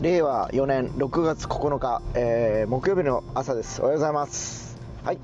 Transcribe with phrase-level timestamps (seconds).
[0.00, 3.82] 令和4年6月9日、えー木曜日の朝です。
[3.82, 4.78] おはようございます。
[5.04, 5.18] はい。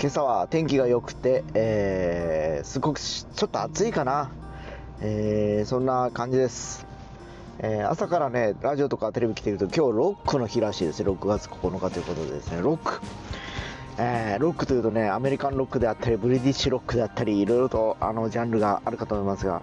[0.00, 4.30] 今朝は天気が良くて、えーすごくちょっと暑いかな、
[5.00, 6.86] えーそんな感じです、
[7.60, 12.62] えー朝からねラジオとかテレビ来てると今日ロックの日らしいです6月9日ということでですね。
[12.62, 13.00] ロック
[13.98, 19.62] えーロックというとねアメリカンロックであったりブリティッシュロックであったりいろいろとあのジャンルがあるかと思いますが、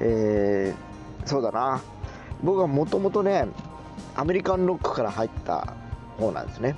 [0.00, 0.90] えー
[1.26, 1.82] そうだな。
[2.42, 3.46] 僕はもともとね
[4.14, 5.74] アメリカンロックから入った
[6.18, 6.74] 方なんですね、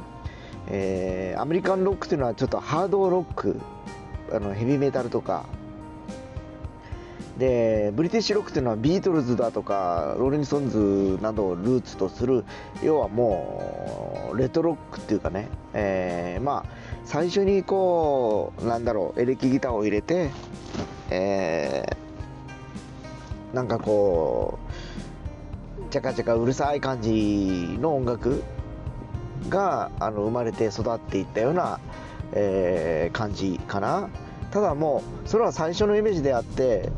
[0.69, 3.61] えーアメリカンロックというのはちょっとハードロック
[4.33, 5.45] あのヘビーメタルとか。
[7.39, 12.45] でブリティッシュロックというのはビートルズだとかローリング・ストーンズなどをルーツとする
[12.83, 20.31] 要はもうレトロックっていうかね、えーまあ最初にこうなんだろうエレキギターを入れて、
[21.11, 24.62] えーなんかこう
[25.93, 28.43] チャカチャカうるさい感じの音楽
[29.51, 31.81] があの生まれて育っていったような、
[32.33, 34.09] えー感じかな。
[34.51, 36.89] ただもうそれは最初のイメージであって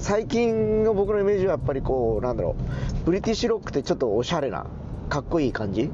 [0.00, 4.66] 最近の僕のイメージはやっぱりこうなんだろうブリティッシュロックってちょっとおしゃれな
[5.08, 5.88] かっこいい感じ。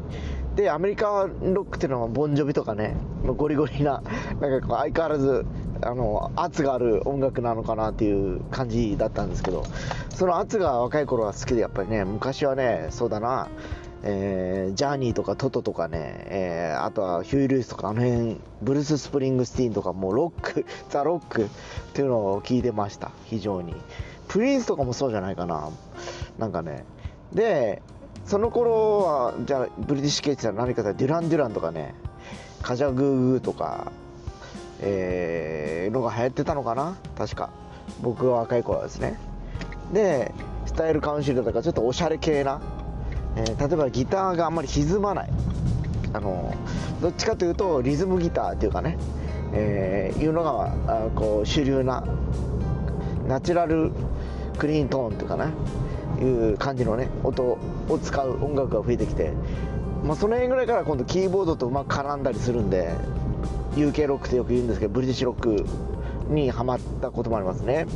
[0.54, 4.02] でアメリカンロックっていうのはボンジョビとかねゴリゴリな
[4.41, 5.44] なんかこう相変わらず
[5.82, 9.64] あの圧がある音楽なのかなっていう感じだったんですけど
[10.10, 13.48] その圧が若い頃は好きでやっぱりね昔はねそうだな
[14.02, 21.47] えージャーニーとかトトとかね、えーあとはヒュー・ルイスとかあの辺ブルース・スプリングスティーンとかもうロック ザ・ロックっ
[21.94, 23.74] ていうのを聞いてました非常に。
[24.28, 25.70] プリンスとかもそうじゃないかな。
[26.36, 26.84] なんかね。
[27.32, 27.80] で
[28.24, 31.94] その頃はじゃあブリティッシュ系って言ったら何かというとデュラン・デュランとかね
[32.62, 33.92] カジャグーグーとか
[34.80, 36.96] えーのが流行ってたのかな？
[37.16, 37.50] 確か。
[38.02, 39.19] 僕が若い頃はですね。
[39.92, 40.34] で
[40.66, 42.60] スタイルカウンシルとかちょっとおしゃれ系な、
[43.36, 45.30] えー例えばギターがあんまり歪まない。
[46.12, 46.52] あの
[47.00, 48.97] どっちかというとリズムギターっていうかね、
[49.52, 52.04] えーいうのがあこう主流な
[53.26, 53.93] ナチュラル
[54.58, 55.50] クリーントーンっていうかな
[56.19, 57.58] いう感じのね音を
[58.03, 59.32] 使う音楽が増えてきて、
[60.03, 62.94] まあ、その辺ぐらいから今度キーボードとうまく絡んだりするんで
[63.76, 65.66] UK ロックってよく言うんですけどブリティッシュロック
[66.32, 67.87] にハマったこともありますね。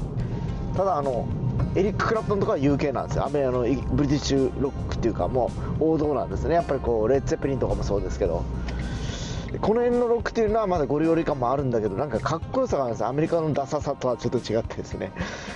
[0.76, 1.26] ただあの
[1.74, 3.26] エリック・クラプトンとかは UK なんですよ。
[3.26, 6.54] アメリカのブリティッシュロックっていうかもう王道なんですね。
[6.54, 8.44] やっぱりこうレッツェッペリンとかもそうですけど。
[9.60, 15.10] この辺のロックっていうのはまだゴリゴリ感もあるんだけどなんかかっこよさがあるんですアメリカのダサさとはちょっと違ってですね。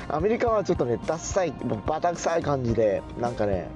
[0.09, 1.55] アメリカはちょっとねダッサい
[1.87, 3.69] バタ臭い感じでなんかね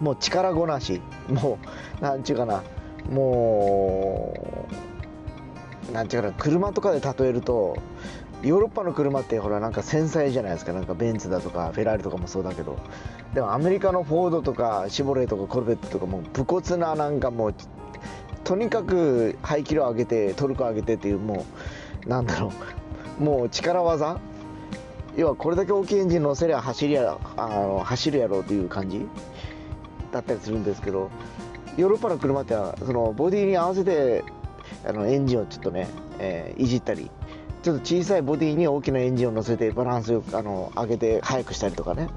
[0.00, 1.00] もう力ごなし。
[1.28, 1.58] も
[2.00, 2.64] うなんちゅうかな。
[3.08, 4.34] も
[4.70, 4.93] う
[5.92, 7.76] なんちゅうかな車とかで例えると
[8.42, 10.72] ヨーロッパの車ってほらなんか繊細じゃないですか。
[10.72, 12.76] なんかベンツだとかフェラーリとかもそうだけど。
[13.32, 17.54] でもアメリカのフォードとかシボレーとかコルベットとかも武骨ななんかもう
[18.44, 21.46] とにかく排気量上げてトルク上げてっていうも
[22.04, 22.52] うなんだろ
[23.20, 23.22] う。
[23.22, 24.20] もう力技。
[25.16, 29.06] 要はこれだけ大きいエンジン乗せりゃ走りやあの走るやろうという感じ。
[30.12, 31.10] だったりするんですけど
[31.76, 34.22] ヨーロッパの車ってはそのボディに合わせて
[34.86, 35.88] あのエンジンをちょっとね、
[36.18, 37.10] えーいじったり
[37.62, 42.08] ちょっと小さいボディに大きなエンジンを乗せてバランスよくあの上げて速くしたりとかね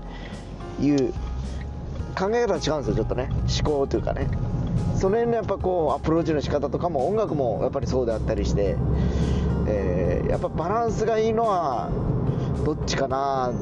[0.81, 1.13] いう
[2.17, 3.29] 考え方が違うんですよちょっとね。
[3.61, 4.27] 思考というかね。
[4.95, 8.75] その辺のやっぱこうアプローチの仕方とかも音楽もやっぱりそうであったりして、
[9.67, 11.89] えーやっぱバランスがいいのは
[12.65, 13.53] どっちかな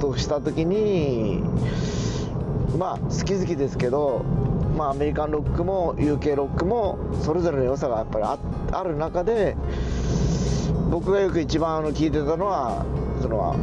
[0.00, 1.42] とした時に
[2.78, 4.24] まあ好き好きですけど
[4.76, 8.38] まあアメリカンロックも UK ロックもそれぞれの良さがやっぱりあ
[8.72, 9.56] ある中で
[10.90, 12.84] 僕がよく一番あの聞いてたのは
[13.20, 13.56] その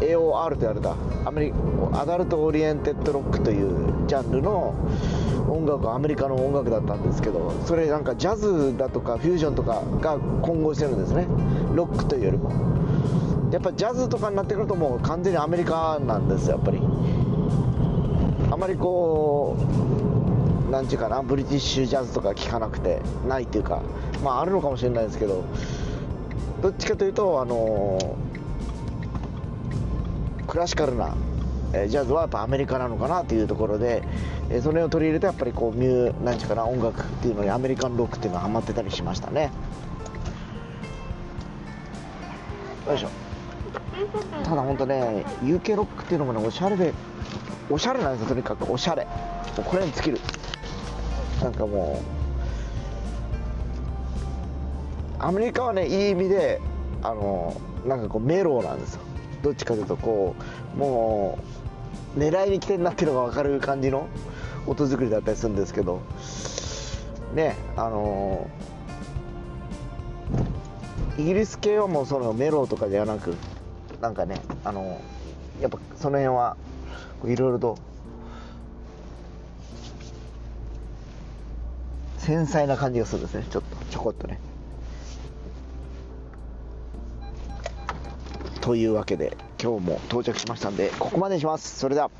[0.00, 1.52] AOR と言われたアメリ
[1.92, 4.74] アダルト・オリエンテッド・ロックというジャンルの
[5.48, 11.26] 音楽アメリカの音楽だったんですけどそれなんかジャズだとかフュージョンとかが混合してるんですね。
[11.74, 12.52] ロックというよりも。
[13.50, 16.80] やっぱジャズとかになってくるともう完全にアメリカなんですやっぱり。
[18.50, 20.07] あまりこう
[20.70, 21.22] なんちゅうかな？
[21.22, 23.82] ブリティッシュジャズとか聞かなくてないっていうか
[24.22, 25.44] まああるのかもしれないですけど
[26.60, 28.16] どっちかというとあの
[30.46, 31.14] クラシカルな、
[31.72, 34.02] えージャズはやっぱアメリカなのかなというところで、
[34.50, 36.66] えーそれを取り入れてやっぱりこうミューなんちゅうかな？
[36.66, 39.50] 音楽っていうのにアメリカンロックっていうのはハマってたりしましたね。
[42.86, 43.08] よいしょ。
[44.44, 46.94] ただ本当ね UK ロックっていうのもねおしゃれで
[47.68, 48.70] おしゃれなんですよとにかく。
[48.70, 49.06] おしゃれ。
[49.64, 50.20] これに尽きる。
[51.42, 52.02] なんかも
[55.20, 56.60] うアメリカはねいい意味で
[57.02, 59.00] あのなんかこうメローなんですよ。
[59.42, 60.34] どっちかというとこ
[60.74, 61.38] うも
[62.16, 64.08] う狙いに来てんなっていうのが分かる感じの
[64.66, 66.02] 音作りだったりするんですけど
[67.34, 68.50] ねあの
[71.16, 73.34] イギリス系はもうそのメロとかではなく
[74.00, 75.00] なんかねあの
[75.60, 76.56] やっぱその辺は
[77.24, 77.78] いろいろと
[82.28, 83.46] 繊細な感じがするんですね。
[83.48, 84.38] ちょっとちょこっとね。
[88.60, 91.78] というわけで今日も到着しましたんでここまでにします。
[91.78, 92.10] それでは。